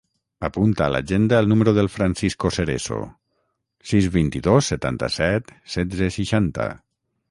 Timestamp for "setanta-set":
4.75-5.59